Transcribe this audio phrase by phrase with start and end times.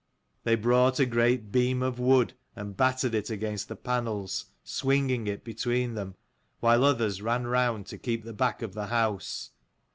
[0.45, 5.43] They brought a great beam of wood and battered it against the panels, swinging it
[5.43, 6.15] between them;
[6.59, 9.51] while others ran round to keep the back of the house.